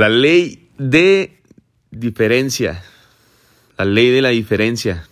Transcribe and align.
La 0.00 0.08
ley 0.08 0.70
de 0.78 1.42
diferencia. 1.90 2.82
La 3.76 3.84
ley 3.84 4.08
de 4.08 4.22
la 4.22 4.30
diferencia. 4.30 5.06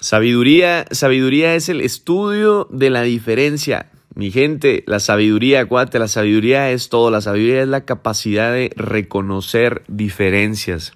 Sabiduría, 0.00 0.86
sabiduría 0.90 1.54
es 1.54 1.68
el 1.68 1.80
estudio 1.80 2.66
de 2.72 2.90
la 2.90 3.02
diferencia. 3.02 3.86
Mi 4.16 4.32
gente, 4.32 4.82
la 4.88 4.98
sabiduría, 4.98 5.60
acuérdate, 5.60 6.00
la 6.00 6.08
sabiduría 6.08 6.72
es 6.72 6.88
todo. 6.88 7.12
La 7.12 7.20
sabiduría 7.20 7.62
es 7.62 7.68
la 7.68 7.84
capacidad 7.84 8.52
de 8.52 8.72
reconocer 8.74 9.84
diferencias. 9.86 10.92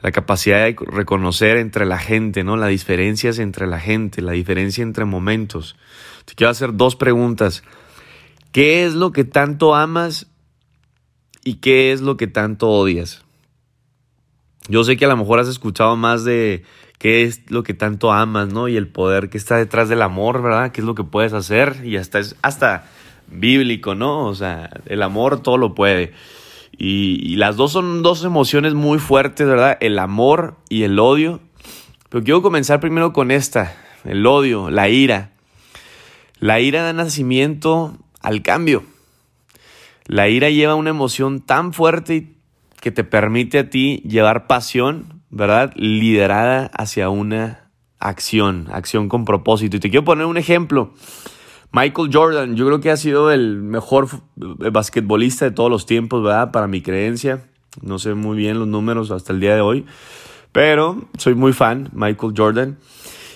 La 0.00 0.10
capacidad 0.10 0.64
de 0.64 0.74
reconocer 0.86 1.58
entre 1.58 1.84
la 1.84 1.98
gente, 1.98 2.44
¿no? 2.44 2.56
Las 2.56 2.70
diferencias 2.70 3.38
entre 3.40 3.66
la 3.66 3.78
gente, 3.78 4.22
la 4.22 4.32
diferencia 4.32 4.80
entre 4.80 5.04
momentos. 5.04 5.76
Te 6.24 6.34
quiero 6.34 6.50
hacer 6.50 6.74
dos 6.76 6.96
preguntas. 6.96 7.62
¿Qué 8.52 8.86
es 8.86 8.94
lo 8.94 9.12
que 9.12 9.24
tanto 9.24 9.74
amas 9.74 10.28
y 11.48 11.54
qué 11.54 11.92
es 11.92 12.02
lo 12.02 12.18
que 12.18 12.26
tanto 12.26 12.68
odias? 12.68 13.24
Yo 14.68 14.84
sé 14.84 14.98
que 14.98 15.06
a 15.06 15.08
lo 15.08 15.16
mejor 15.16 15.38
has 15.38 15.48
escuchado 15.48 15.96
más 15.96 16.22
de 16.22 16.62
qué 16.98 17.22
es 17.22 17.50
lo 17.50 17.62
que 17.62 17.72
tanto 17.72 18.12
amas, 18.12 18.52
¿no? 18.52 18.68
Y 18.68 18.76
el 18.76 18.86
poder 18.86 19.30
que 19.30 19.38
está 19.38 19.56
detrás 19.56 19.88
del 19.88 20.02
amor, 20.02 20.42
¿verdad? 20.42 20.72
¿Qué 20.72 20.82
es 20.82 20.86
lo 20.86 20.94
que 20.94 21.04
puedes 21.04 21.32
hacer? 21.32 21.80
Y 21.84 21.96
hasta 21.96 22.18
es 22.18 22.36
hasta 22.42 22.84
bíblico, 23.28 23.94
¿no? 23.94 24.26
O 24.26 24.34
sea, 24.34 24.68
el 24.84 25.02
amor 25.02 25.40
todo 25.40 25.56
lo 25.56 25.74
puede. 25.74 26.12
Y, 26.76 27.36
las 27.36 27.56
dos 27.56 27.72
son 27.72 28.02
dos 28.02 28.24
emociones 28.24 28.74
muy 28.74 28.98
fuertes, 28.98 29.46
¿verdad? 29.46 29.78
El 29.80 29.98
amor 29.98 30.56
y 30.68 30.82
el 30.82 30.98
odio. 30.98 31.40
Pero 32.10 32.24
quiero 32.24 32.42
comenzar 32.42 32.78
primero 32.78 33.14
con 33.14 33.30
esta, 33.30 33.74
el 34.04 34.26
odio, 34.26 34.68
la 34.68 34.90
ira. 34.90 35.30
La 36.40 36.60
ira 36.60 36.82
da 36.82 36.92
nacimiento 36.92 37.96
al 38.20 38.42
cambio. 38.42 38.84
La 40.08 40.30
ira 40.30 40.48
lleva 40.48 40.74
una 40.74 40.88
emoción 40.88 41.40
tan 41.40 41.74
fuerte 41.74 42.34
que 42.80 42.90
te 42.90 43.04
permite 43.04 43.58
a 43.58 43.68
ti 43.68 44.02
llevar 44.08 44.46
pasión, 44.46 45.22
¿verdad? 45.28 45.70
Liderada 45.76 46.70
hacia 46.72 47.10
una 47.10 47.70
acción, 47.98 48.68
acción 48.72 49.10
con 49.10 49.26
propósito. 49.26 49.76
Y 49.76 49.80
te 49.80 49.90
quiero 49.90 50.06
poner 50.06 50.24
un 50.24 50.38
ejemplo. 50.38 50.94
Michael 51.72 52.08
Jordan, 52.10 52.56
yo 52.56 52.64
creo 52.64 52.80
que 52.80 52.90
ha 52.90 52.96
sido 52.96 53.30
el 53.30 53.60
mejor 53.60 54.08
basquetbolista 54.36 55.44
de 55.44 55.50
todos 55.50 55.70
los 55.70 55.84
tiempos, 55.84 56.22
¿verdad? 56.22 56.52
Para 56.52 56.68
mi 56.68 56.80
creencia. 56.80 57.44
No 57.82 57.98
sé 57.98 58.14
muy 58.14 58.38
bien 58.38 58.58
los 58.58 58.66
números 58.66 59.10
hasta 59.10 59.34
el 59.34 59.40
día 59.40 59.54
de 59.54 59.60
hoy, 59.60 59.84
pero 60.52 61.04
soy 61.18 61.34
muy 61.34 61.52
fan, 61.52 61.90
Michael 61.92 62.32
Jordan. 62.34 62.78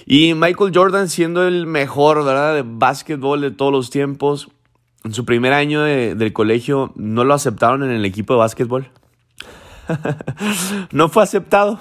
Y 0.06 0.32
Michael 0.32 0.72
Jordan 0.74 1.10
siendo 1.10 1.46
el 1.46 1.66
mejor, 1.66 2.24
¿verdad? 2.24 2.54
De 2.54 2.64
básquetbol 2.64 3.42
de 3.42 3.50
todos 3.50 3.72
los 3.72 3.90
tiempos. 3.90 4.48
En 5.04 5.12
su 5.12 5.24
primer 5.24 5.52
año 5.52 5.82
del 5.82 6.32
colegio 6.32 6.92
no 6.94 7.24
lo 7.24 7.34
aceptaron 7.34 7.82
en 7.82 7.90
el 7.90 8.04
equipo 8.04 8.34
de 8.34 8.38
básquetbol. 8.38 8.88
no 10.92 11.08
fue 11.08 11.22
aceptado. 11.22 11.80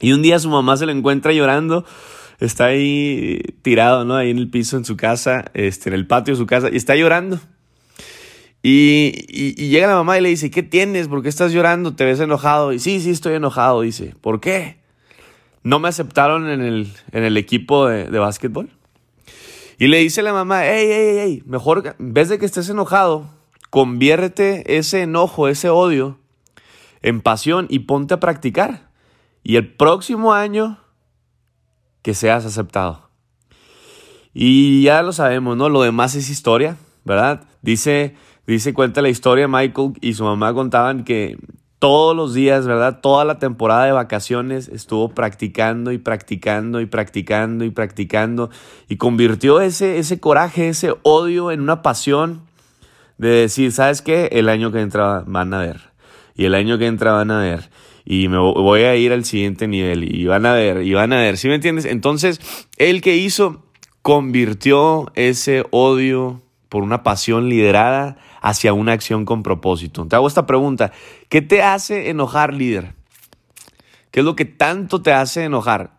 Y 0.00 0.12
un 0.12 0.22
día 0.22 0.38
su 0.38 0.48
mamá 0.48 0.76
se 0.76 0.86
le 0.86 0.92
encuentra 0.92 1.32
llorando. 1.32 1.84
Está 2.38 2.66
ahí 2.66 3.40
tirado, 3.62 4.04
¿no? 4.04 4.14
Ahí 4.14 4.30
en 4.30 4.38
el 4.38 4.50
piso 4.50 4.76
en 4.76 4.84
su 4.84 4.96
casa, 4.96 5.46
este, 5.54 5.88
en 5.88 5.94
el 5.94 6.06
patio 6.06 6.34
de 6.34 6.38
su 6.38 6.46
casa, 6.46 6.68
y 6.70 6.76
está 6.76 6.94
llorando. 6.94 7.40
Y, 8.62 9.26
y, 9.28 9.68
llega 9.68 9.86
la 9.86 9.94
mamá 9.94 10.18
y 10.18 10.20
le 10.20 10.28
dice, 10.28 10.50
¿qué 10.50 10.62
tienes? 10.62 11.08
¿Por 11.08 11.22
qué 11.22 11.28
estás 11.28 11.52
llorando? 11.52 11.94
¿Te 11.94 12.04
ves 12.04 12.20
enojado? 12.20 12.72
Y 12.72 12.78
sí, 12.78 13.00
sí, 13.00 13.10
estoy 13.10 13.34
enojado, 13.34 13.80
dice. 13.80 14.14
¿Por 14.20 14.40
qué? 14.40 14.78
No 15.62 15.78
me 15.78 15.88
aceptaron 15.88 16.48
en 16.48 16.60
el, 16.60 16.92
en 17.12 17.24
el 17.24 17.36
equipo 17.36 17.86
de, 17.86 18.04
de 18.04 18.18
básquetbol. 18.18 18.68
Y 19.78 19.88
le 19.88 19.98
dice 19.98 20.22
la 20.22 20.32
mamá, 20.32 20.64
hey, 20.64 20.86
hey, 20.88 21.16
hey, 21.20 21.42
mejor, 21.46 21.96
en 21.98 22.14
vez 22.14 22.28
de 22.28 22.38
que 22.38 22.46
estés 22.46 22.68
enojado, 22.68 23.28
conviértete 23.70 24.78
ese 24.78 25.02
enojo, 25.02 25.48
ese 25.48 25.68
odio, 25.68 26.18
en 27.02 27.20
pasión 27.20 27.66
y 27.68 27.80
ponte 27.80 28.14
a 28.14 28.20
practicar. 28.20 28.90
Y 29.42 29.56
el 29.56 29.74
próximo 29.74 30.32
año 30.32 30.78
que 32.02 32.14
seas 32.14 32.44
aceptado. 32.44 33.10
Y 34.32 34.82
ya 34.82 35.02
lo 35.02 35.12
sabemos, 35.12 35.56
¿no? 35.56 35.68
Lo 35.68 35.82
demás 35.82 36.14
es 36.14 36.30
historia, 36.30 36.76
¿verdad? 37.04 37.44
Dice, 37.62 38.14
dice, 38.46 38.74
cuenta 38.74 39.02
la 39.02 39.08
historia, 39.08 39.48
Michael 39.48 39.92
y 40.00 40.14
su 40.14 40.24
mamá 40.24 40.54
contaban 40.54 41.04
que 41.04 41.38
todos 41.78 42.16
los 42.16 42.34
días, 42.34 42.66
¿verdad? 42.66 43.00
Toda 43.00 43.24
la 43.24 43.38
temporada 43.38 43.84
de 43.84 43.92
vacaciones 43.92 44.68
estuvo 44.68 45.10
practicando 45.10 45.92
y 45.92 45.98
practicando 45.98 46.80
y 46.80 46.86
practicando 46.86 47.64
y 47.64 47.70
practicando 47.70 48.50
y 48.88 48.96
convirtió 48.96 49.60
ese, 49.60 49.98
ese 49.98 50.18
coraje, 50.18 50.68
ese 50.68 50.94
odio 51.02 51.50
en 51.50 51.60
una 51.60 51.82
pasión 51.82 52.42
de 53.18 53.28
decir, 53.28 53.72
¿sabes 53.72 54.02
qué? 54.02 54.28
El 54.32 54.48
año 54.48 54.72
que 54.72 54.80
entra 54.80 55.24
van 55.26 55.52
a 55.54 55.58
ver. 55.58 55.80
Y 56.34 56.44
el 56.44 56.54
año 56.54 56.78
que 56.78 56.86
entra 56.86 57.12
van 57.12 57.30
a 57.30 57.40
ver. 57.40 57.70
Y 58.04 58.28
me 58.28 58.38
voy 58.38 58.82
a 58.82 58.94
ir 58.96 59.12
al 59.12 59.24
siguiente 59.24 59.66
nivel. 59.66 60.04
Y 60.14 60.26
van 60.26 60.46
a 60.46 60.52
ver, 60.52 60.82
y 60.82 60.94
van 60.94 61.12
a 61.12 61.16
ver. 61.16 61.38
¿Sí 61.38 61.48
me 61.48 61.54
entiendes? 61.54 61.86
Entonces, 61.86 62.40
él 62.76 63.00
que 63.00 63.16
hizo, 63.16 63.64
convirtió 64.02 65.10
ese 65.14 65.64
odio 65.70 66.42
por 66.68 66.82
una 66.82 67.02
pasión 67.02 67.48
liderada 67.48 68.16
hacia 68.46 68.72
una 68.72 68.92
acción 68.92 69.24
con 69.24 69.42
propósito. 69.42 70.06
Te 70.06 70.14
hago 70.14 70.28
esta 70.28 70.46
pregunta. 70.46 70.92
¿Qué 71.28 71.42
te 71.42 71.64
hace 71.64 72.10
enojar, 72.10 72.54
líder? 72.54 72.94
¿Qué 74.12 74.20
es 74.20 74.24
lo 74.24 74.36
que 74.36 74.44
tanto 74.44 75.02
te 75.02 75.12
hace 75.12 75.42
enojar? 75.42 75.96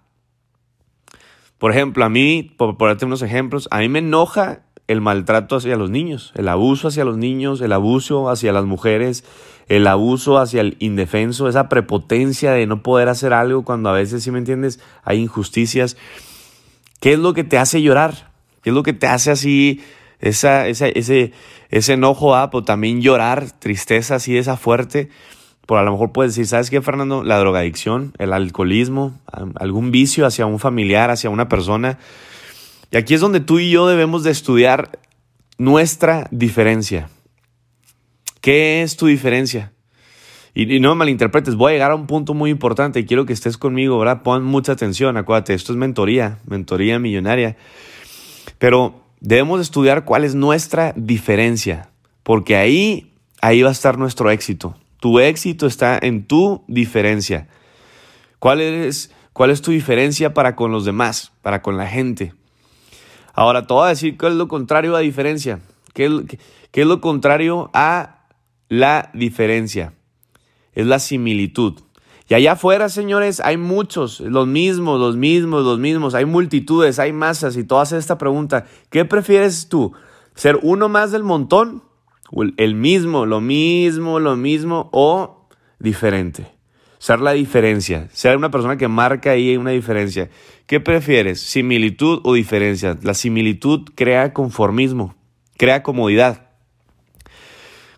Por 1.58 1.72
ejemplo, 1.72 2.06
a 2.06 2.10
mí, 2.10 2.44
por 2.58 2.78
ponerte 2.78 3.04
unos 3.04 3.22
ejemplos, 3.22 3.68
a 3.70 3.80
mí 3.80 3.90
me 3.90 4.00
enoja 4.00 4.62
el 4.88 5.02
maltrato 5.02 5.58
hacia 5.58 5.76
los 5.76 5.90
niños, 5.90 6.32
el 6.36 6.48
abuso 6.48 6.88
hacia 6.88 7.04
los 7.04 7.18
niños, 7.18 7.60
el 7.60 7.74
abuso 7.74 8.30
hacia 8.30 8.54
las 8.54 8.64
mujeres, 8.64 9.26
el 9.68 9.86
abuso 9.86 10.38
hacia 10.38 10.62
el 10.62 10.78
indefenso, 10.80 11.50
esa 11.50 11.68
prepotencia 11.68 12.54
de 12.54 12.66
no 12.66 12.82
poder 12.82 13.10
hacer 13.10 13.34
algo 13.34 13.66
cuando 13.66 13.90
a 13.90 13.94
veces, 13.94 14.24
si 14.24 14.32
me 14.32 14.38
entiendes, 14.38 14.80
hay 15.04 15.20
injusticias. 15.20 15.98
¿Qué 17.02 17.12
es 17.12 17.20
lo 17.20 17.34
que 17.34 17.44
te 17.44 17.58
hace 17.58 17.82
llorar? 17.82 18.32
¿Qué 18.62 18.70
es 18.70 18.74
lo 18.74 18.84
que 18.84 18.94
te 18.94 19.08
hace 19.08 19.32
así, 19.32 19.82
esa, 20.20 20.68
ese, 20.68 21.34
ese 21.70 21.94
enojo, 21.94 22.36
ah, 22.36 22.50
pero 22.50 22.64
también 22.64 23.02
llorar, 23.02 23.52
tristeza 23.52 24.16
así, 24.16 24.38
esa 24.38 24.58
fuerte? 24.58 25.10
Por 25.66 25.80
a 25.80 25.84
lo 25.84 25.92
mejor 25.92 26.14
puedes 26.14 26.34
decir, 26.34 26.48
¿sabes 26.48 26.70
qué, 26.70 26.82
Fernando? 26.82 27.24
La 27.24 27.38
drogadicción, 27.40 28.14
el 28.20 28.32
alcoholismo, 28.32 29.20
algún 29.56 29.92
vicio 29.92 30.26
hacia 30.26 30.46
un 30.46 30.60
familiar, 30.60 31.12
hacia 31.12 31.30
una 31.30 31.50
persona 31.50 31.98
y 32.92 32.98
aquí 32.98 33.14
es 33.14 33.22
donde 33.22 33.40
tú 33.40 33.60
y 33.60 33.70
yo 33.70 33.88
debemos 33.88 34.24
de 34.24 34.32
estudiar 34.32 35.00
nuestra 35.58 36.28
diferencia. 36.32 37.10
¿Qué 38.42 38.82
es 38.82 38.96
tu 38.96 39.08
diferencia? 39.08 39.74
Y, 40.54 40.80
no 40.80 40.96
me 40.96 41.00
malinterpretes, 41.00 41.56
voy 41.56 41.72
a 41.72 41.74
llegar 41.74 41.92
a 41.92 41.96
un 41.96 42.08
punto 42.08 42.34
muy 42.34 42.50
importante 42.50 43.00
y 43.00 43.06
quiero 43.06 43.26
que 43.26 43.34
estés 43.34 43.58
conmigo, 43.58 44.00
¿verdad? 44.00 44.24
Pon 44.24 44.44
mucha 44.44 44.72
atención, 44.72 45.18
acuérdate, 45.18 45.54
esto 45.54 45.72
es 45.74 45.78
mentoría, 45.78 46.40
mentoría 46.48 46.98
millonaria. 46.98 47.58
Pero 48.58 49.04
debemos 49.20 49.62
estudiar 49.62 50.06
cuál 50.06 50.24
es 50.24 50.36
nuestra 50.36 50.94
diferencia, 50.96 51.90
porque 52.24 52.56
ahí, 52.56 53.14
ahí 53.42 53.62
va 53.62 53.70
a 53.70 53.74
estar 53.74 53.98
nuestro 53.98 54.32
éxito. 54.32 54.76
Tu 55.00 55.20
éxito 55.20 55.68
está 55.68 56.00
en 56.02 56.26
tu 56.26 56.64
diferencia. 56.68 57.48
¿Cuál 58.40 58.62
es, 58.62 59.12
cuál 59.34 59.52
es 59.52 59.62
tu 59.62 59.72
diferencia 59.72 60.34
para 60.34 60.56
con 60.56 60.72
los 60.72 60.86
demás, 60.86 61.32
para 61.42 61.62
con 61.62 61.78
la 61.78 61.88
gente? 61.88 62.34
Ahora 63.34 63.68
te 63.68 63.74
voy 63.74 63.86
a 63.86 63.90
decir 63.90 64.18
qué 64.18 64.28
es 64.28 64.34
lo 64.34 64.48
contrario 64.48 64.96
a 64.96 65.00
diferencia. 65.00 65.60
¿Qué 65.94 66.06
es, 66.06 66.12
qué 66.72 66.82
es 66.82 66.88
lo 66.88 67.02
contrario 67.02 67.70
a 67.74 68.26
la 68.70 69.12
diferencia? 69.14 69.94
Es 70.74 70.86
la 70.86 71.00
similitud. 71.00 71.80
Y 72.30 72.34
allá 72.34 72.54
afuera, 72.54 72.90
señores, 72.90 73.40
hay 73.40 73.58
muchos, 73.58 74.20
los 74.20 74.48
mismos, 74.48 75.00
los 75.00 75.16
mismos, 75.16 75.64
los 75.64 75.80
mismos. 75.80 76.14
Hay 76.14 76.26
multitudes, 76.26 77.00
hay 77.00 77.14
masas 77.14 77.56
y 77.56 77.64
todas 77.64 77.94
esta 77.94 78.18
pregunta. 78.18 78.66
¿Qué 78.90 79.06
prefieres 79.06 79.70
tú? 79.70 79.94
¿Ser 80.36 80.60
uno 80.62 80.90
más 80.90 81.12
del 81.12 81.24
montón? 81.24 81.84
¿O 82.32 82.44
el 82.44 82.76
mismo, 82.76 83.26
lo 83.26 83.40
mismo, 83.40 84.20
lo 84.20 84.36
mismo 84.36 84.90
o 84.92 85.48
diferente? 85.80 86.58
ser 87.00 87.20
la 87.20 87.34
diferencia, 87.34 88.08
ser 88.12 88.38
una 88.38 88.52
persona 88.52 88.78
que 88.78 88.88
marca 88.88 89.32
ahí 89.32 89.56
una 89.58 89.72
diferencia. 89.72 90.30
¿Qué 90.66 90.80
prefieres, 90.80 91.40
similitud 91.40 92.22
o 92.24 92.34
diferencia? 92.34 92.98
La 93.02 93.14
similitud 93.14 93.88
crea 93.96 94.34
conformismo, 94.34 95.16
crea 95.58 95.84
comodidad. 95.84 96.50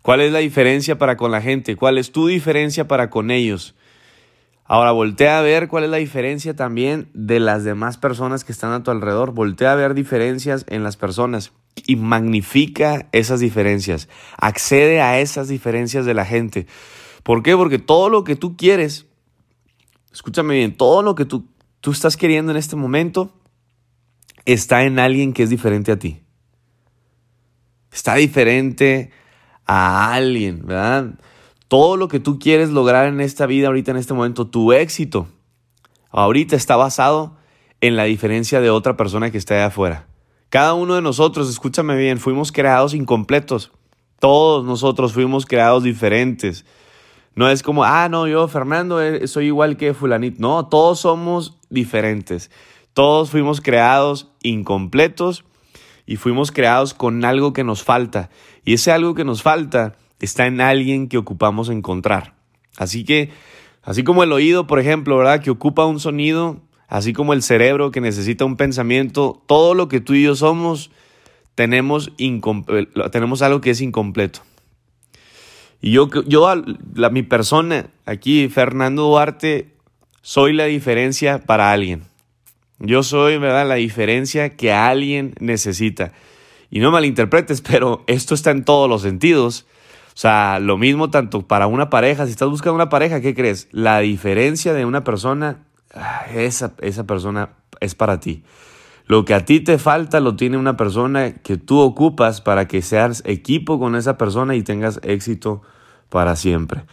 ¿Cuál 0.02 0.22
es 0.22 0.32
la 0.32 0.40
diferencia 0.40 0.98
para 0.98 1.18
con 1.18 1.32
la 1.32 1.42
gente? 1.42 1.76
¿Cuál 1.76 1.98
es 1.98 2.12
tu 2.12 2.28
diferencia 2.28 2.88
para 2.88 3.10
con 3.10 3.32
ellos? 3.32 3.76
Ahora 4.72 4.92
voltea 4.92 5.40
a 5.40 5.42
ver 5.42 5.68
cuál 5.68 5.86
es 5.86 5.90
la 5.90 5.98
diferencia 5.98 6.56
también 6.56 7.10
de 7.16 7.40
las 7.40 7.64
demás 7.64 7.98
personas 7.98 8.44
que 8.44 8.52
están 8.52 8.72
a 8.72 8.84
tu 8.84 8.92
alrededor. 8.92 9.32
Voltea 9.34 9.72
a 9.72 9.76
ver 9.76 9.96
diferencias 9.96 10.64
en 10.70 10.84
las 10.84 10.96
personas 10.96 11.54
y 11.88 11.96
magnifica 11.96 13.10
esas 13.12 13.40
diferencias. 13.40 14.10
Accede 14.38 15.02
a 15.02 15.20
esas 15.20 15.48
diferencias 15.48 16.06
de 16.06 16.14
la 16.14 16.24
gente. 16.24 16.68
¿Por 17.24 17.42
qué? 17.42 17.56
Porque 17.56 17.80
todo 17.80 18.10
lo 18.10 18.24
que 18.24 18.36
tú 18.36 18.58
quieres, 18.58 19.08
escúchame 20.14 20.54
bien, 20.54 20.78
todo 20.78 21.02
lo 21.02 21.16
que 21.16 21.26
tú, 21.26 21.48
tú 21.82 21.90
estás 21.90 22.16
queriendo 22.16 22.52
en 22.52 22.58
este 22.60 22.76
momento 22.76 23.34
está 24.46 24.84
en 24.84 25.00
alguien 25.00 25.34
que 25.34 25.42
es 25.42 25.50
diferente 25.50 25.92
a 25.92 25.98
ti. 25.98 26.22
Está 27.92 28.14
diferente 28.14 29.10
a 29.66 30.14
alguien, 30.14 30.64
¿verdad? 30.64 31.16
Todo 31.70 31.96
lo 31.98 32.08
que 32.08 32.20
tú 32.20 32.40
quieres 32.40 32.72
lograr 32.72 33.08
en 33.08 33.22
esta 33.22 33.46
vida, 33.46 33.68
ahorita 33.68 33.92
en 33.92 33.98
este 33.98 34.14
momento, 34.14 34.48
tu 34.48 34.74
éxito, 34.74 35.28
ahorita 36.10 36.56
está 36.56 36.76
basado 36.76 37.38
en 37.80 37.96
la 37.96 38.06
diferencia 38.06 38.60
de 38.60 38.70
otra 38.72 38.98
persona 38.98 39.32
que 39.32 39.38
está 39.38 39.54
allá 39.54 39.68
afuera. 39.68 40.08
Cada 40.50 40.74
uno 40.74 40.96
de 40.96 41.04
nosotros, 41.04 41.48
escúchame 41.48 41.96
bien, 41.96 42.18
fuimos 42.18 42.52
creados 42.52 42.96
incompletos. 42.96 43.72
Todos 44.20 44.66
nosotros 44.66 45.14
fuimos 45.14 45.46
creados 45.46 45.84
diferentes. 45.84 46.66
No 47.36 47.48
es 47.50 47.62
como, 47.62 47.84
ah, 47.84 48.10
no, 48.10 48.28
yo, 48.28 48.48
Fernando, 48.48 49.00
eh, 49.00 49.28
soy 49.28 49.46
igual 49.46 49.78
que 49.78 49.94
fulanito. 49.94 50.38
No, 50.40 50.68
todos 50.68 51.00
somos 51.00 51.60
diferentes. 51.70 52.50
Todos 52.94 53.30
fuimos 53.30 53.62
creados 53.62 54.32
incompletos 54.42 55.46
y 56.08 56.16
fuimos 56.16 56.52
creados 56.52 56.96
con 56.96 57.24
algo 57.24 57.54
que 57.54 57.64
nos 57.64 57.84
falta. 57.84 58.32
Y 58.66 58.74
ese 58.74 58.92
algo 58.92 59.14
que 59.14 59.24
nos 59.24 59.44
falta 59.44 59.96
está 60.20 60.46
en 60.46 60.62
alguien 60.62 61.08
que 61.08 61.18
ocupamos 61.18 61.70
encontrar. 61.70 62.36
Así 62.78 63.04
que, 63.04 63.30
así 63.84 64.04
como 64.04 64.24
el 64.24 64.32
oído, 64.32 64.68
por 64.68 64.80
ejemplo, 64.80 65.18
¿verdad? 65.18 65.42
Que 65.42 65.52
ocupa 65.52 65.86
un 65.86 66.00
sonido, 66.00 66.62
así 66.88 67.14
como 67.14 67.34
el 67.34 67.44
cerebro 67.44 67.92
que 67.92 68.02
necesita 68.02 68.46
un 68.46 68.58
pensamiento, 68.58 69.42
todo 69.48 69.74
lo 69.74 69.88
que 69.88 70.02
tú 70.02 70.14
y 70.14 70.24
yo 70.24 70.36
somos, 70.36 70.92
tenemos, 71.56 72.12
tenemos 73.12 73.42
algo 73.42 73.62
que 73.62 73.72
es 73.72 73.82
incompleto. 73.82 74.42
Y 75.82 75.92
yo, 75.92 76.10
yo 76.26 76.54
la, 76.94 77.10
mi 77.10 77.24
persona 77.24 77.90
aquí, 78.06 78.50
Fernando 78.50 79.04
Duarte, 79.04 79.70
soy 80.22 80.54
la 80.54 80.66
diferencia 80.66 81.40
para 81.40 81.72
alguien. 81.72 82.04
Yo 82.80 83.04
soy, 83.04 83.38
¿verdad? 83.38 83.68
La 83.68 83.76
diferencia 83.76 84.56
que 84.56 84.72
alguien 84.72 85.34
necesita. 85.40 86.14
Y 86.70 86.80
no 86.80 86.92
malinterpretes, 86.92 87.62
pero 87.70 88.04
esto 88.08 88.36
está 88.36 88.52
en 88.52 88.64
todos 88.64 88.90
los 88.90 89.02
sentidos. 89.02 89.66
O 90.20 90.22
sea, 90.22 90.60
lo 90.60 90.78
mismo 90.78 91.10
tanto 91.10 91.48
para 91.48 91.68
una 91.68 91.90
pareja. 91.90 92.26
Si 92.26 92.32
estás 92.32 92.50
buscando 92.50 92.76
una 92.76 92.90
pareja, 92.90 93.22
¿qué 93.22 93.34
crees? 93.34 93.70
La 93.72 94.00
diferencia 94.00 94.74
de 94.74 94.84
una 94.84 95.06
persona, 95.06 95.64
ah, 95.94 96.26
esa, 96.36 96.74
esa 96.82 97.08
persona 97.08 97.52
es 97.80 97.96
para 97.96 98.20
ti. 98.20 98.44
Lo 99.06 99.24
que 99.24 99.34
a 99.34 99.46
ti 99.46 99.62
te 99.62 99.78
falta 99.78 100.20
lo 100.20 100.36
tiene 100.36 100.58
una 100.58 100.76
persona 100.76 101.36
que 101.36 101.56
tú 101.56 101.80
ocupas 101.80 102.42
para 102.42 102.68
que 102.68 102.82
seas 102.82 103.24
equipo 103.26 103.80
con 103.80 103.96
esa 103.96 104.18
persona 104.18 104.56
y 104.58 104.62
tengas 104.62 105.00
éxito 105.04 105.62
para 106.10 106.36
siempre. 106.36 106.84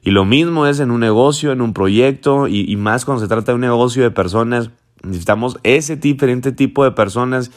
Y 0.00 0.12
lo 0.12 0.24
mismo 0.24 0.66
es 0.66 0.80
en 0.80 0.90
un 0.90 1.00
negocio, 1.00 1.52
en 1.52 1.60
un 1.60 1.74
proyecto 1.74 2.48
y, 2.48 2.74
más 2.76 3.04
cuando 3.04 3.20
se 3.20 3.28
trata 3.28 3.52
de 3.52 3.56
un 3.56 3.60
negocio 3.60 4.02
de 4.02 4.10
personas. 4.10 4.70
Necesitamos 5.02 5.58
ese 5.62 5.96
diferente 5.96 6.52
tipo 6.52 6.84
de 6.84 6.92
personas 6.92 7.50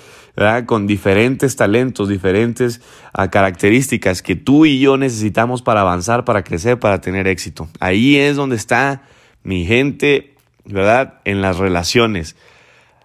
con 0.65 0.85
diferentes 0.85 1.55
talentos, 1.55 2.09
diferentes 2.09 2.81
ah, 3.13 3.29
características 3.29 4.21
que 4.21 4.35
tú 4.35 4.65
y 4.65 4.79
yo 4.79 4.97
necesitamos 4.97 5.61
para 5.61 5.81
avanzar, 5.81 6.25
para 6.25 6.43
crecer, 6.43 6.77
para 6.77 6.99
tener 6.99 7.27
éxito. 7.27 7.69
Ahí 7.79 8.17
es 8.17 8.35
donde 8.35 8.57
está 8.57 9.03
mi 9.43 9.65
gente, 9.65 10.33
¿verdad? 10.65 11.21
En 11.23 11.41
las 11.41 11.57
relaciones. 11.57 12.35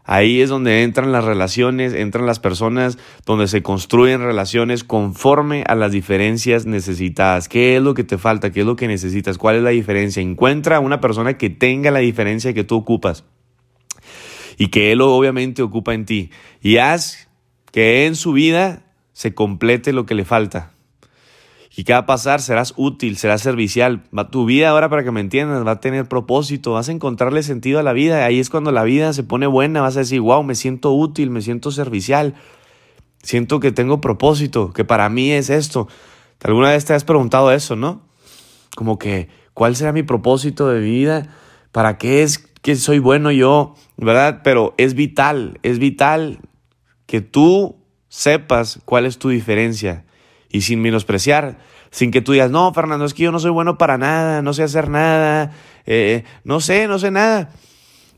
Ahí 0.04 0.40
es 0.40 0.48
donde 0.48 0.82
entran 0.82 1.12
las 1.12 1.24
relaciones, 1.24 1.92
entran 1.92 2.26
las 2.26 2.40
personas, 2.40 2.98
donde 3.26 3.46
se 3.46 3.62
construyen 3.62 4.22
relaciones 4.22 4.82
conforme 4.82 5.62
a 5.68 5.76
las 5.76 5.92
diferencias 5.92 6.66
necesitadas. 6.66 7.48
¿Qué 7.48 7.76
es 7.76 7.82
lo 7.82 7.94
que 7.94 8.02
te 8.02 8.18
falta? 8.18 8.50
¿Qué 8.50 8.60
es 8.60 8.66
lo 8.66 8.74
que 8.74 8.88
necesitas? 8.88 9.38
¿Cuál 9.38 9.56
es 9.56 9.62
la 9.62 9.70
diferencia? 9.70 10.20
Encuentra 10.20 10.80
una 10.80 11.00
persona 11.00 11.38
que 11.38 11.48
tenga 11.48 11.92
la 11.92 12.00
diferencia 12.00 12.52
que 12.54 12.64
tú 12.64 12.74
ocupas 12.74 13.24
y 14.60 14.68
que 14.68 14.92
él 14.92 15.00
obviamente 15.00 15.62
ocupa 15.62 15.94
en 15.94 16.04
ti. 16.04 16.30
Y 16.60 16.76
haz 16.76 17.30
que 17.72 18.04
en 18.04 18.14
su 18.14 18.34
vida 18.34 18.82
se 19.14 19.34
complete 19.34 19.94
lo 19.94 20.04
que 20.04 20.14
le 20.14 20.26
falta. 20.26 20.72
¿Y 21.74 21.84
qué 21.84 21.94
va 21.94 22.00
a 22.00 22.06
pasar? 22.06 22.42
Serás 22.42 22.74
útil, 22.76 23.16
serás 23.16 23.40
servicial. 23.40 24.02
Va, 24.16 24.30
tu 24.30 24.44
vida, 24.44 24.68
ahora 24.68 24.90
para 24.90 25.02
que 25.02 25.12
me 25.12 25.20
entiendas, 25.22 25.66
va 25.66 25.70
a 25.70 25.80
tener 25.80 26.06
propósito, 26.08 26.72
vas 26.72 26.90
a 26.90 26.92
encontrarle 26.92 27.42
sentido 27.42 27.80
a 27.80 27.82
la 27.82 27.94
vida. 27.94 28.26
Ahí 28.26 28.38
es 28.38 28.50
cuando 28.50 28.70
la 28.70 28.84
vida 28.84 29.14
se 29.14 29.22
pone 29.22 29.46
buena, 29.46 29.80
vas 29.80 29.96
a 29.96 30.00
decir, 30.00 30.20
wow, 30.20 30.42
me 30.42 30.54
siento 30.54 30.92
útil, 30.92 31.30
me 31.30 31.40
siento 31.40 31.70
servicial. 31.70 32.34
Siento 33.22 33.60
que 33.60 33.72
tengo 33.72 34.02
propósito, 34.02 34.74
que 34.74 34.84
para 34.84 35.08
mí 35.08 35.30
es 35.30 35.48
esto. 35.48 35.88
¿Alguna 36.42 36.72
vez 36.72 36.84
te 36.84 36.92
has 36.92 37.04
preguntado 37.04 37.50
eso, 37.50 37.76
no? 37.76 38.02
Como 38.76 38.98
que, 38.98 39.30
¿cuál 39.54 39.74
será 39.74 39.94
mi 39.94 40.02
propósito 40.02 40.68
de 40.68 40.80
vida? 40.80 41.34
¿Para 41.72 41.96
qué 41.96 42.22
es 42.22 42.49
que 42.62 42.76
soy 42.76 42.98
bueno 42.98 43.30
yo? 43.30 43.74
¿Verdad? 43.96 44.40
Pero 44.44 44.74
es 44.76 44.94
vital, 44.94 45.58
es 45.62 45.78
vital 45.78 46.40
que 47.06 47.20
tú 47.20 47.76
sepas 48.08 48.80
cuál 48.84 49.06
es 49.06 49.18
tu 49.18 49.28
diferencia 49.28 50.04
y 50.50 50.62
sin 50.62 50.82
menospreciar, 50.82 51.58
sin 51.90 52.10
que 52.10 52.20
tú 52.20 52.32
digas, 52.32 52.50
no, 52.50 52.72
Fernando, 52.74 53.04
es 53.04 53.14
que 53.14 53.22
yo 53.22 53.32
no 53.32 53.38
soy 53.38 53.50
bueno 53.50 53.78
para 53.78 53.98
nada, 53.98 54.42
no 54.42 54.52
sé 54.52 54.62
hacer 54.62 54.88
nada, 54.88 55.52
eh, 55.86 56.24
no 56.44 56.60
sé, 56.60 56.86
no 56.86 56.98
sé 56.98 57.10
nada. 57.10 57.50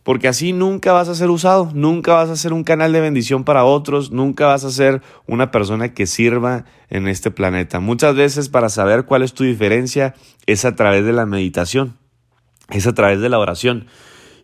Porque 0.02 0.26
así 0.26 0.52
nunca 0.52 0.92
vas 0.92 1.08
a 1.08 1.14
ser 1.14 1.30
usado, 1.30 1.70
nunca 1.74 2.14
vas 2.14 2.28
a 2.28 2.36
ser 2.36 2.52
un 2.52 2.64
canal 2.64 2.92
de 2.92 3.00
bendición 3.00 3.44
para 3.44 3.64
otros, 3.64 4.10
nunca 4.10 4.46
vas 4.46 4.64
a 4.64 4.70
ser 4.70 5.00
una 5.28 5.52
persona 5.52 5.94
que 5.94 6.06
sirva 6.06 6.64
en 6.90 7.06
este 7.06 7.30
planeta. 7.30 7.78
Muchas 7.78 8.16
veces 8.16 8.48
para 8.48 8.68
saber 8.68 9.04
cuál 9.04 9.22
es 9.22 9.32
tu 9.32 9.44
diferencia 9.44 10.14
es 10.46 10.64
a 10.64 10.74
través 10.74 11.04
de 11.04 11.12
la 11.12 11.24
meditación, 11.24 11.96
es 12.68 12.88
a 12.88 12.94
través 12.94 13.20
de 13.20 13.28
la 13.28 13.38
oración. 13.38 13.86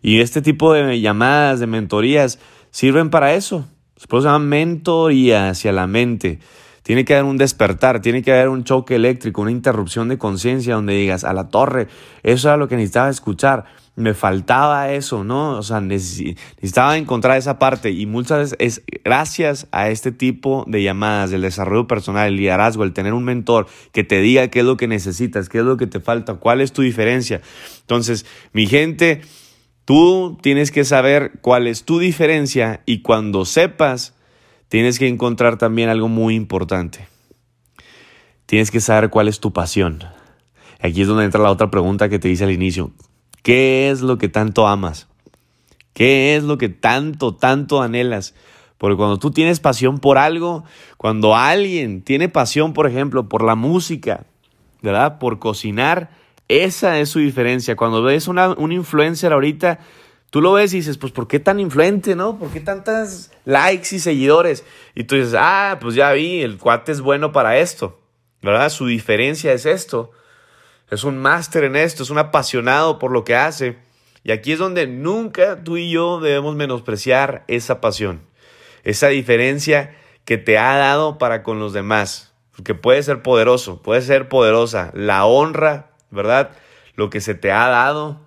Y 0.01 0.21
este 0.21 0.41
tipo 0.41 0.73
de 0.73 0.99
llamadas, 0.99 1.59
de 1.59 1.67
mentorías, 1.67 2.39
sirven 2.71 3.09
para 3.09 3.33
eso. 3.33 3.67
Se 3.97 4.07
llama 4.07 4.39
mentoría 4.39 5.49
hacia 5.49 5.71
la 5.71 5.87
mente. 5.87 6.39
Tiene 6.83 7.05
que 7.05 7.13
haber 7.13 7.25
un 7.25 7.37
despertar, 7.37 8.01
tiene 8.01 8.23
que 8.23 8.31
haber 8.31 8.49
un 8.49 8.63
choque 8.63 8.95
eléctrico, 8.95 9.41
una 9.41 9.51
interrupción 9.51 10.07
de 10.07 10.17
conciencia 10.17 10.75
donde 10.75 10.93
digas, 10.93 11.23
a 11.23 11.33
la 11.33 11.49
torre, 11.49 11.87
eso 12.23 12.47
era 12.47 12.57
lo 12.57 12.67
que 12.67 12.77
necesitaba 12.77 13.09
escuchar, 13.09 13.65
me 13.95 14.13
faltaba 14.13 14.91
eso, 14.91 15.23
¿no? 15.23 15.57
O 15.57 15.61
sea, 15.61 15.81
necesitaba 15.81 16.97
encontrar 16.97 17.37
esa 17.37 17.59
parte 17.59 17.91
y 17.91 18.05
muchas 18.05 18.39
veces 18.39 18.55
es 18.59 18.83
gracias 19.03 19.67
a 19.71 19.89
este 19.89 20.11
tipo 20.11 20.63
de 20.67 20.81
llamadas, 20.81 21.33
el 21.33 21.41
desarrollo 21.41 21.85
personal, 21.85 22.29
el 22.29 22.37
liderazgo, 22.37 22.83
el 22.85 22.93
tener 22.93 23.13
un 23.13 23.25
mentor 23.25 23.67
que 23.91 24.05
te 24.05 24.21
diga 24.21 24.47
qué 24.47 24.61
es 24.61 24.65
lo 24.65 24.77
que 24.77 24.87
necesitas, 24.87 25.49
qué 25.49 25.59
es 25.59 25.65
lo 25.65 25.75
que 25.75 25.85
te 25.85 25.99
falta, 25.99 26.35
cuál 26.35 26.61
es 26.61 26.71
tu 26.71 26.81
diferencia. 26.81 27.41
Entonces, 27.81 28.25
mi 28.53 28.67
gente, 28.67 29.21
tú 29.89 30.37
tienes 30.39 30.69
que 30.69 30.85
saber 30.85 31.39
cuál 31.41 31.65
es 31.65 31.83
tu 31.83 31.97
diferencia 31.97 32.83
y 32.85 33.01
cuando 33.01 33.43
sepas, 33.43 34.13
tienes 34.67 34.99
que 34.99 35.07
encontrar 35.07 35.57
también 35.57 35.89
algo 35.89 36.07
muy 36.07 36.35
importante. 36.35 37.07
Tienes 38.45 38.69
que 38.69 38.81
saber 38.81 39.09
cuál 39.09 39.27
es 39.27 39.39
tu 39.39 39.51
pasión. 39.51 40.03
Aquí 40.79 41.01
es 41.01 41.07
donde 41.07 41.25
entra 41.25 41.41
la 41.41 41.49
otra 41.49 41.71
pregunta 41.71 42.07
que 42.07 42.19
te 42.19 42.29
hice 42.29 42.43
al 42.43 42.51
inicio. 42.51 42.91
¿Qué 43.41 43.89
es 43.89 44.01
lo 44.01 44.19
que 44.19 44.29
tanto 44.29 44.67
amas? 44.67 45.07
¿Qué 45.93 46.35
es 46.35 46.43
lo 46.43 46.59
que 46.59 46.69
tanto, 46.69 47.33
tanto 47.33 47.81
anhelas? 47.81 48.35
Porque 48.77 48.95
cuando 48.95 49.17
tú 49.17 49.31
tienes 49.31 49.59
pasión 49.59 49.97
por 49.97 50.19
algo, 50.19 50.65
cuando 50.97 51.35
alguien 51.35 52.03
tiene 52.03 52.29
pasión, 52.29 52.73
por 52.73 52.85
ejemplo, 52.85 53.27
por 53.27 53.43
la 53.43 53.55
música, 53.55 54.27
¿verdad? 54.83 55.17
Por 55.17 55.39
cocinar, 55.39 56.11
esa 56.49 56.99
es 56.99 57.09
su 57.09 57.19
diferencia. 57.19 57.77
Cuando 57.77 58.03
ves 58.03 58.27
una, 58.27 58.49
un 58.49 58.73
influencer 58.73 59.31
ahorita 59.31 59.79
Tú 60.29 60.41
lo 60.41 60.53
ves 60.53 60.73
y 60.73 60.77
dices, 60.77 60.97
pues, 60.97 61.11
¿por 61.11 61.27
qué 61.27 61.39
tan 61.39 61.59
influente, 61.59 62.15
no? 62.15 62.37
¿Por 62.37 62.51
qué 62.51 62.59
tantas 62.59 63.31
likes 63.45 63.95
y 63.95 63.99
seguidores? 63.99 64.63
Y 64.93 65.05
tú 65.05 65.15
dices, 65.15 65.33
ah, 65.35 65.79
pues 65.81 65.95
ya 65.95 66.11
vi, 66.11 66.41
el 66.41 66.59
cuate 66.59 66.91
es 66.91 67.01
bueno 67.01 67.31
para 67.31 67.57
esto, 67.57 67.99
¿verdad? 68.43 68.69
Su 68.69 68.85
diferencia 68.85 69.51
es 69.53 69.65
esto. 69.65 70.11
Es 70.91 71.03
un 71.03 71.17
máster 71.17 71.63
en 71.63 71.75
esto, 71.75 72.03
es 72.03 72.11
un 72.11 72.19
apasionado 72.19 72.99
por 72.99 73.11
lo 73.11 73.23
que 73.23 73.35
hace. 73.35 73.77
Y 74.23 74.31
aquí 74.31 74.51
es 74.51 74.59
donde 74.59 74.85
nunca 74.85 75.63
tú 75.63 75.77
y 75.77 75.89
yo 75.89 76.19
debemos 76.19 76.55
menospreciar 76.55 77.43
esa 77.47 77.81
pasión, 77.81 78.21
esa 78.83 79.07
diferencia 79.07 79.95
que 80.25 80.37
te 80.37 80.59
ha 80.59 80.77
dado 80.77 81.17
para 81.17 81.41
con 81.41 81.59
los 81.59 81.73
demás. 81.73 82.33
Porque 82.55 82.75
puede 82.75 83.01
ser 83.01 83.23
poderoso, 83.23 83.81
puede 83.81 84.01
ser 84.01 84.29
poderosa. 84.29 84.91
La 84.93 85.25
honra, 85.25 85.88
¿verdad? 86.11 86.51
Lo 86.95 87.09
que 87.09 87.21
se 87.21 87.35
te 87.35 87.51
ha 87.51 87.67
dado 87.67 88.19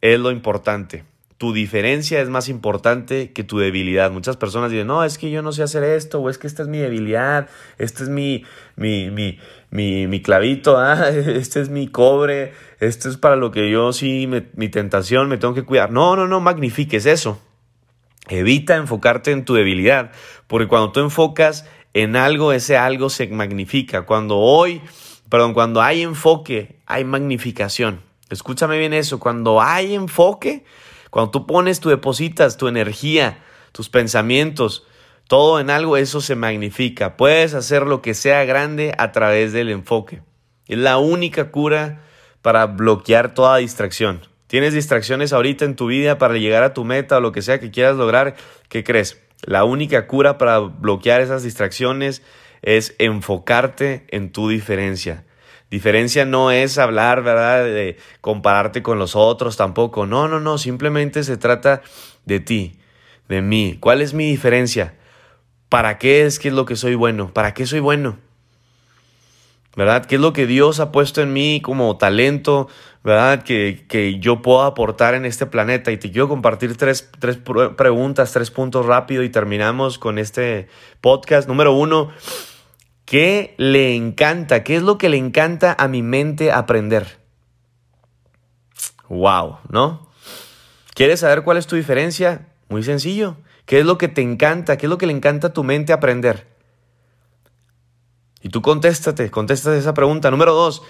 es 0.00 0.18
lo 0.18 0.30
importante 0.30 1.04
tu 1.38 1.52
diferencia 1.52 2.20
es 2.20 2.28
más 2.28 2.48
importante 2.48 3.32
que 3.32 3.44
tu 3.44 3.58
debilidad. 3.58 4.10
Muchas 4.10 4.36
personas 4.36 4.72
dicen, 4.72 4.88
no, 4.88 5.04
es 5.04 5.18
que 5.18 5.30
yo 5.30 5.40
no 5.40 5.52
sé 5.52 5.62
hacer 5.62 5.84
esto, 5.84 6.20
o 6.20 6.28
es 6.28 6.36
que 6.36 6.48
esta 6.48 6.62
es 6.62 6.68
mi 6.68 6.78
debilidad, 6.78 7.48
este 7.78 8.02
es 8.02 8.08
mi, 8.08 8.44
mi, 8.74 9.10
mi, 9.12 9.38
mi, 9.70 10.08
mi 10.08 10.20
clavito, 10.20 10.76
ah, 10.78 11.08
este 11.08 11.60
es 11.60 11.68
mi 11.68 11.86
cobre, 11.86 12.52
esto 12.80 13.08
es 13.08 13.16
para 13.16 13.36
lo 13.36 13.52
que 13.52 13.70
yo 13.70 13.92
sí, 13.92 14.28
mi 14.54 14.68
tentación, 14.68 15.28
me 15.28 15.38
tengo 15.38 15.54
que 15.54 15.64
cuidar. 15.64 15.92
No, 15.92 16.16
no, 16.16 16.26
no 16.26 16.40
magnifiques 16.40 17.06
eso. 17.06 17.40
Evita 18.28 18.74
enfocarte 18.74 19.30
en 19.30 19.44
tu 19.44 19.54
debilidad, 19.54 20.10
porque 20.48 20.66
cuando 20.66 20.90
tú 20.90 21.00
enfocas 21.00 21.66
en 21.94 22.16
algo, 22.16 22.52
ese 22.52 22.76
algo 22.76 23.10
se 23.10 23.28
magnifica. 23.28 24.02
Cuando 24.02 24.38
hoy, 24.38 24.82
perdón, 25.28 25.54
cuando 25.54 25.82
hay 25.82 26.02
enfoque, 26.02 26.80
hay 26.86 27.04
magnificación. 27.04 28.02
Escúchame 28.30 28.78
bien 28.78 28.92
eso, 28.92 29.18
cuando 29.18 29.60
hay 29.60 29.94
enfoque, 29.94 30.64
cuando 31.10 31.30
tú 31.30 31.46
pones, 31.46 31.80
tú 31.80 31.88
depositas 31.88 32.56
tu 32.56 32.68
energía, 32.68 33.42
tus 33.72 33.88
pensamientos, 33.88 34.84
Todo 35.28 35.60
en 35.60 35.68
algo, 35.68 35.98
eso 35.98 36.22
se 36.22 36.36
magnifica. 36.36 37.18
Puedes 37.18 37.52
hacer 37.52 37.82
lo 37.82 38.00
que 38.00 38.14
sea 38.14 38.46
grande 38.46 38.94
a 38.96 39.12
través 39.12 39.52
del 39.52 39.68
enfoque. 39.68 40.22
Es 40.66 40.78
la 40.78 40.96
única 40.96 41.50
cura 41.50 42.02
para 42.40 42.64
bloquear 42.64 43.34
toda 43.34 43.58
distracción. 43.58 44.22
Tienes 44.46 44.72
distracciones 44.72 45.34
ahorita 45.34 45.66
en 45.66 45.76
tu 45.76 45.88
vida 45.88 46.16
para 46.16 46.38
llegar 46.38 46.62
a 46.62 46.72
tu 46.72 46.82
meta 46.84 47.18
o 47.18 47.20
lo 47.20 47.32
que 47.32 47.42
sea 47.42 47.60
que 47.60 47.70
quieras 47.70 47.96
lograr. 47.96 48.36
¿Qué 48.70 48.84
crees? 48.84 49.20
La 49.42 49.64
única 49.64 50.06
cura 50.06 50.38
para 50.38 50.60
bloquear 50.60 51.20
esas 51.20 51.42
distracciones 51.42 52.22
es 52.62 52.94
enfocarte 52.98 54.06
en 54.08 54.32
tu 54.32 54.48
diferencia. 54.48 55.24
Diferencia 55.70 56.24
no 56.24 56.50
es 56.50 56.78
hablar, 56.78 57.22
¿verdad? 57.22 57.64
De 57.64 57.98
compararte 58.20 58.82
con 58.82 58.98
los 58.98 59.14
otros 59.14 59.56
tampoco. 59.56 60.06
No, 60.06 60.26
no, 60.26 60.40
no. 60.40 60.56
Simplemente 60.56 61.22
se 61.24 61.36
trata 61.36 61.82
de 62.24 62.40
ti, 62.40 62.78
de 63.28 63.42
mí. 63.42 63.76
¿Cuál 63.78 64.00
es 64.00 64.14
mi 64.14 64.30
diferencia? 64.30 64.94
¿Para 65.68 65.98
qué 65.98 66.24
es 66.24 66.38
que 66.38 66.48
es 66.48 66.54
lo 66.54 66.64
que 66.64 66.76
soy 66.76 66.94
bueno? 66.94 67.32
¿Para 67.34 67.52
qué 67.52 67.66
soy 67.66 67.80
bueno? 67.80 68.16
¿Verdad? 69.76 70.06
¿Qué 70.06 70.14
es 70.14 70.20
lo 70.20 70.32
que 70.32 70.46
Dios 70.46 70.80
ha 70.80 70.90
puesto 70.90 71.20
en 71.20 71.34
mí 71.34 71.60
como 71.62 71.98
talento? 71.98 72.68
¿Verdad? 73.04 73.42
Que, 73.42 73.84
que 73.88 74.18
yo 74.18 74.40
puedo 74.42 74.62
aportar 74.62 75.14
en 75.14 75.26
este 75.26 75.44
planeta. 75.44 75.92
Y 75.92 75.98
te 75.98 76.10
quiero 76.10 76.28
compartir 76.28 76.76
tres, 76.76 77.10
tres 77.20 77.38
preguntas, 77.76 78.32
tres 78.32 78.50
puntos 78.50 78.86
rápido 78.86 79.22
y 79.22 79.28
terminamos 79.28 79.98
con 79.98 80.18
este 80.18 80.68
podcast. 81.02 81.46
Número 81.46 81.74
uno, 81.74 82.10
¿qué 83.08 83.54
le 83.56 83.96
encanta? 83.96 84.62
¿Qué 84.62 84.76
es 84.76 84.82
lo 84.82 84.98
que 84.98 85.08
le 85.08 85.16
encanta 85.16 85.74
a 85.78 85.88
mi 85.88 86.02
mente 86.02 86.52
aprender? 86.52 87.18
Wow, 89.08 89.60
¿no? 89.70 90.10
¿Quieres 90.92 91.20
saber 91.20 91.42
cuál 91.42 91.56
es 91.56 91.66
tu 91.66 91.74
diferencia? 91.74 92.48
Muy 92.68 92.82
sencillo. 92.82 93.38
¿Qué 93.64 93.80
es 93.80 93.86
lo 93.86 93.96
que 93.96 94.08
te 94.08 94.20
encanta? 94.20 94.76
¿Qué 94.76 94.84
es 94.84 94.90
lo 94.90 94.98
que 94.98 95.06
le 95.06 95.14
encanta 95.14 95.46
a 95.46 95.52
tu 95.54 95.64
mente 95.64 95.94
aprender? 95.94 96.54
Y 98.42 98.50
tú 98.50 98.60
contéstate, 98.60 99.30
contéstate 99.30 99.78
esa 99.78 99.94
pregunta. 99.94 100.30
Número 100.30 100.52
dos, 100.52 100.82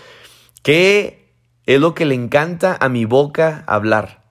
¿qué 0.64 1.32
es 1.66 1.80
lo 1.80 1.94
que 1.94 2.04
le 2.04 2.16
encanta 2.16 2.76
a 2.80 2.88
mi 2.88 3.04
boca 3.04 3.62
hablar? 3.68 4.24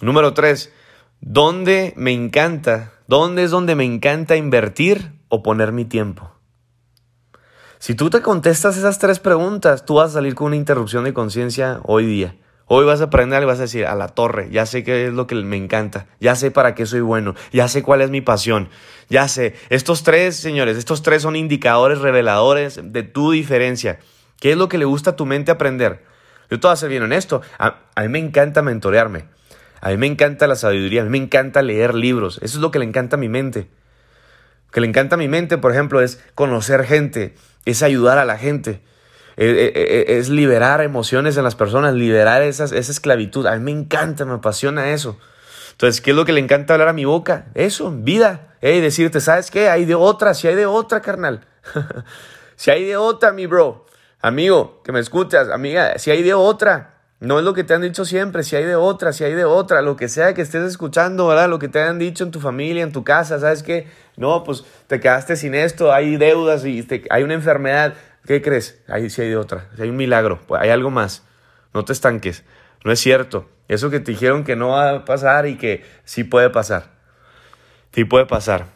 Número 0.00 0.34
tres, 0.34 0.72
¿dónde 1.20 1.94
me 1.96 2.10
encanta? 2.10 2.94
¿Dónde 3.06 3.44
es 3.44 3.52
donde 3.52 3.76
me 3.76 3.84
encanta 3.84 4.34
invertir 4.34 5.19
o 5.30 5.42
poner 5.42 5.72
mi 5.72 5.86
tiempo? 5.86 6.30
Si 7.78 7.94
tú 7.94 8.10
te 8.10 8.20
contestas 8.20 8.76
esas 8.76 8.98
tres 8.98 9.20
preguntas, 9.20 9.86
tú 9.86 9.94
vas 9.94 10.10
a 10.10 10.14
salir 10.14 10.34
con 10.34 10.48
una 10.48 10.56
interrupción 10.56 11.04
de 11.04 11.14
conciencia 11.14 11.80
hoy 11.84 12.04
día. 12.04 12.36
Hoy 12.66 12.84
vas 12.84 13.00
a 13.00 13.04
aprender 13.04 13.42
y 13.42 13.46
vas 13.46 13.58
a 13.58 13.62
decir, 13.62 13.86
a 13.86 13.94
la 13.94 14.08
torre, 14.08 14.50
ya 14.52 14.66
sé 14.66 14.84
qué 14.84 15.06
es 15.06 15.12
lo 15.14 15.26
que 15.26 15.34
me 15.34 15.56
encanta, 15.56 16.06
ya 16.20 16.36
sé 16.36 16.50
para 16.50 16.74
qué 16.74 16.84
soy 16.84 17.00
bueno, 17.00 17.34
ya 17.52 17.68
sé 17.68 17.82
cuál 17.82 18.02
es 18.02 18.10
mi 18.10 18.20
pasión, 18.20 18.68
ya 19.08 19.26
sé. 19.28 19.56
Estos 19.70 20.04
tres, 20.04 20.36
señores, 20.36 20.76
estos 20.76 21.02
tres 21.02 21.22
son 21.22 21.36
indicadores 21.36 22.00
reveladores 22.00 22.78
de 22.82 23.02
tu 23.02 23.32
diferencia. 23.32 23.98
¿Qué 24.38 24.52
es 24.52 24.58
lo 24.58 24.68
que 24.68 24.78
le 24.78 24.84
gusta 24.84 25.10
a 25.10 25.16
tu 25.16 25.26
mente 25.26 25.50
aprender? 25.50 26.04
Yo 26.50 26.60
te 26.60 26.66
voy 26.66 26.74
a 26.74 26.76
ser 26.76 26.90
bien 26.90 27.02
honesto, 27.02 27.40
a, 27.58 27.78
a 27.94 28.02
mí 28.02 28.08
me 28.08 28.18
encanta 28.18 28.60
mentorearme, 28.62 29.24
a 29.80 29.88
mí 29.88 29.96
me 29.96 30.06
encanta 30.06 30.46
la 30.46 30.54
sabiduría, 30.54 31.00
a 31.00 31.04
mí 31.06 31.10
me 31.10 31.24
encanta 31.24 31.62
leer 31.62 31.94
libros, 31.94 32.38
eso 32.42 32.58
es 32.58 32.62
lo 32.62 32.70
que 32.70 32.78
le 32.78 32.84
encanta 32.84 33.16
a 33.16 33.18
mi 33.18 33.30
mente. 33.30 33.68
Que 34.70 34.80
le 34.80 34.86
encanta 34.86 35.16
a 35.16 35.18
mi 35.18 35.28
mente, 35.28 35.58
por 35.58 35.72
ejemplo, 35.72 36.00
es 36.00 36.22
conocer 36.34 36.84
gente, 36.84 37.34
es 37.64 37.82
ayudar 37.82 38.18
a 38.18 38.24
la 38.24 38.38
gente. 38.38 38.82
Eh, 39.36 39.48
eh, 39.48 39.72
eh, 39.74 40.18
es 40.18 40.28
liberar 40.28 40.82
emociones 40.82 41.36
en 41.36 41.44
las 41.44 41.54
personas, 41.54 41.94
liberar 41.94 42.42
esas, 42.42 42.72
esa 42.72 42.92
esclavitud. 42.92 43.46
A 43.46 43.56
mí 43.56 43.72
me 43.72 43.80
encanta, 43.80 44.24
me 44.24 44.34
apasiona 44.34 44.90
eso. 44.90 45.18
Entonces, 45.72 46.02
¿qué 46.02 46.10
es 46.10 46.16
lo 46.16 46.26
que 46.26 46.32
le 46.32 46.40
encanta 46.40 46.74
hablar 46.74 46.88
a 46.88 46.92
mi 46.92 47.06
boca? 47.06 47.46
Eso, 47.54 47.90
vida. 47.90 48.54
Hey, 48.60 48.82
decirte, 48.82 49.20
¿sabes 49.20 49.50
qué? 49.50 49.70
Hay 49.70 49.86
de 49.86 49.94
otra, 49.94 50.34
si 50.34 50.46
hay 50.46 50.54
de 50.54 50.66
otra, 50.66 51.00
carnal. 51.00 51.46
si 52.56 52.70
hay 52.70 52.84
de 52.84 52.98
otra, 52.98 53.32
mi 53.32 53.46
bro. 53.46 53.86
Amigo, 54.20 54.82
que 54.84 54.92
me 54.92 55.00
escuchas, 55.00 55.48
amiga, 55.48 55.98
si 55.98 56.10
hay 56.10 56.22
de 56.22 56.34
otra. 56.34 56.99
No 57.20 57.38
es 57.38 57.44
lo 57.44 57.52
que 57.52 57.64
te 57.64 57.74
han 57.74 57.82
dicho 57.82 58.06
siempre, 58.06 58.42
si 58.42 58.56
hay 58.56 58.64
de 58.64 58.76
otra, 58.76 59.12
si 59.12 59.24
hay 59.24 59.34
de 59.34 59.44
otra, 59.44 59.82
lo 59.82 59.94
que 59.94 60.08
sea 60.08 60.32
que 60.32 60.40
estés 60.40 60.62
escuchando, 60.62 61.26
¿verdad? 61.26 61.50
Lo 61.50 61.58
que 61.58 61.68
te 61.68 61.78
han 61.78 61.98
dicho 61.98 62.24
en 62.24 62.30
tu 62.30 62.40
familia, 62.40 62.82
en 62.82 62.92
tu 62.92 63.04
casa, 63.04 63.38
¿sabes 63.38 63.62
qué? 63.62 63.88
No, 64.16 64.42
pues 64.42 64.64
te 64.86 65.00
quedaste 65.00 65.36
sin 65.36 65.54
esto, 65.54 65.92
hay 65.92 66.16
deudas 66.16 66.64
y 66.64 66.86
hay 67.10 67.22
una 67.22 67.34
enfermedad. 67.34 67.92
¿Qué 68.26 68.40
crees? 68.40 68.80
Ahí 68.88 69.10
sí 69.10 69.20
hay 69.20 69.28
de 69.28 69.36
otra. 69.36 69.68
hay 69.78 69.90
un 69.90 69.96
milagro. 69.96 70.40
Pues 70.46 70.62
hay 70.62 70.70
algo 70.70 70.90
más. 70.90 71.22
No 71.74 71.84
te 71.84 71.92
estanques. 71.92 72.44
No 72.84 72.92
es 72.92 73.00
cierto. 73.00 73.48
Eso 73.68 73.90
que 73.90 74.00
te 74.00 74.12
dijeron 74.12 74.44
que 74.44 74.56
no 74.56 74.70
va 74.70 74.90
a 74.90 75.04
pasar 75.04 75.46
y 75.46 75.56
que 75.56 75.84
sí 76.04 76.24
puede 76.24 76.50
pasar. 76.50 76.90
Sí 77.92 78.04
puede 78.04 78.26
pasar. 78.26 78.66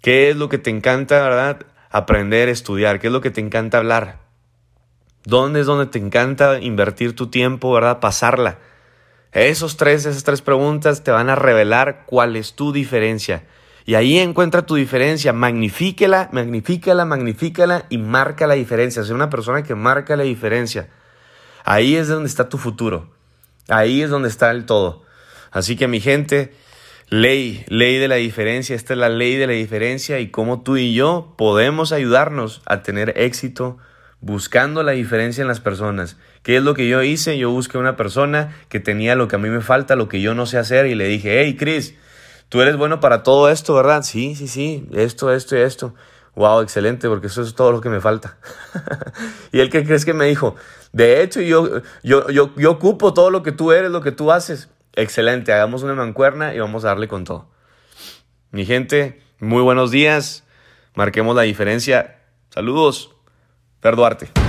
¿Qué 0.00 0.30
es 0.30 0.36
lo 0.36 0.48
que 0.48 0.58
te 0.58 0.70
encanta, 0.70 1.20
verdad? 1.22 1.58
Aprender, 1.90 2.48
estudiar. 2.48 3.00
¿Qué 3.00 3.08
es 3.08 3.12
lo 3.12 3.20
que 3.20 3.30
te 3.30 3.40
encanta 3.40 3.78
hablar? 3.78 4.25
¿Dónde 5.26 5.58
es 5.60 5.66
donde 5.66 5.86
te 5.86 5.98
encanta 5.98 6.60
invertir 6.60 7.16
tu 7.16 7.26
tiempo, 7.26 7.72
verdad? 7.72 7.98
Pasarla. 7.98 8.58
Esos 9.32 9.76
tres, 9.76 10.06
esas 10.06 10.22
tres 10.22 10.40
preguntas 10.40 11.02
te 11.02 11.10
van 11.10 11.28
a 11.28 11.34
revelar 11.34 12.04
cuál 12.06 12.36
es 12.36 12.54
tu 12.54 12.72
diferencia. 12.72 13.42
Y 13.84 13.96
ahí 13.96 14.18
encuentra 14.18 14.66
tu 14.66 14.76
diferencia, 14.76 15.32
magnifíquela, 15.32 16.28
magnifícala, 16.30 17.04
magnifícala 17.04 17.86
y 17.90 17.98
marca 17.98 18.46
la 18.46 18.54
diferencia. 18.54 19.02
Ser 19.02 19.16
una 19.16 19.28
persona 19.28 19.64
que 19.64 19.74
marca 19.74 20.14
la 20.14 20.22
diferencia. 20.22 20.90
Ahí 21.64 21.96
es 21.96 22.06
donde 22.06 22.28
está 22.28 22.48
tu 22.48 22.56
futuro. 22.56 23.10
Ahí 23.68 24.02
es 24.02 24.10
donde 24.10 24.28
está 24.28 24.52
el 24.52 24.64
todo. 24.64 25.02
Así 25.50 25.74
que 25.74 25.88
mi 25.88 25.98
gente, 25.98 26.54
ley, 27.08 27.64
ley 27.66 27.98
de 27.98 28.06
la 28.06 28.14
diferencia. 28.14 28.76
Esta 28.76 28.92
es 28.92 29.00
la 29.00 29.08
ley 29.08 29.34
de 29.34 29.48
la 29.48 29.54
diferencia 29.54 30.20
y 30.20 30.30
cómo 30.30 30.62
tú 30.62 30.76
y 30.76 30.94
yo 30.94 31.34
podemos 31.36 31.90
ayudarnos 31.90 32.62
a 32.64 32.84
tener 32.84 33.14
éxito 33.16 33.78
buscando 34.26 34.82
la 34.82 34.90
diferencia 34.90 35.42
en 35.42 35.46
las 35.46 35.60
personas. 35.60 36.16
¿Qué 36.42 36.56
es 36.56 36.62
lo 36.62 36.74
que 36.74 36.88
yo 36.88 37.00
hice? 37.00 37.38
Yo 37.38 37.52
busqué 37.52 37.78
una 37.78 37.96
persona 37.96 38.56
que 38.68 38.80
tenía 38.80 39.14
lo 39.14 39.28
que 39.28 39.36
a 39.36 39.38
mí 39.38 39.48
me 39.48 39.60
falta, 39.60 39.94
lo 39.94 40.08
que 40.08 40.20
yo 40.20 40.34
no 40.34 40.46
sé 40.46 40.58
hacer 40.58 40.86
y 40.86 40.96
le 40.96 41.06
dije, 41.06 41.42
hey 41.42 41.56
Chris, 41.56 41.94
tú 42.48 42.60
eres 42.60 42.76
bueno 42.76 42.98
para 42.98 43.22
todo 43.22 43.48
esto, 43.48 43.72
¿verdad? 43.74 44.02
Sí, 44.02 44.34
sí, 44.34 44.48
sí, 44.48 44.88
esto, 44.92 45.32
esto 45.32 45.56
y 45.56 45.60
esto. 45.60 45.94
Wow, 46.34 46.60
excelente, 46.62 47.08
porque 47.08 47.28
eso 47.28 47.40
es 47.40 47.54
todo 47.54 47.70
lo 47.70 47.80
que 47.80 47.88
me 47.88 48.00
falta. 48.00 48.36
¿Y 49.52 49.60
él 49.60 49.70
qué 49.70 49.84
crees 49.84 50.04
que 50.04 50.12
me 50.12 50.26
dijo? 50.26 50.56
De 50.92 51.22
hecho, 51.22 51.40
yo, 51.40 51.82
yo, 52.02 52.28
yo, 52.28 52.52
yo 52.56 52.70
ocupo 52.72 53.14
todo 53.14 53.30
lo 53.30 53.44
que 53.44 53.52
tú 53.52 53.70
eres, 53.70 53.92
lo 53.92 54.00
que 54.00 54.10
tú 54.10 54.32
haces. 54.32 54.68
Excelente, 54.94 55.52
hagamos 55.52 55.84
una 55.84 55.94
mancuerna 55.94 56.52
y 56.52 56.58
vamos 56.58 56.84
a 56.84 56.88
darle 56.88 57.06
con 57.06 57.22
todo. 57.22 57.48
Mi 58.50 58.66
gente, 58.66 59.22
muy 59.38 59.62
buenos 59.62 59.92
días. 59.92 60.42
Marquemos 60.96 61.36
la 61.36 61.42
diferencia. 61.42 62.18
Saludos. 62.50 63.15
Fer 63.86 63.94
Duarte. 63.94 64.45